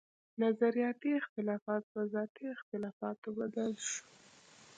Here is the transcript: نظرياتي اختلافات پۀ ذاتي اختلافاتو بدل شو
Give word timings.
نظرياتي 0.43 1.09
اختلافات 1.21 1.83
پۀ 1.93 2.01
ذاتي 2.13 2.45
اختلافاتو 2.57 3.29
بدل 3.39 3.71
شو 3.87 4.01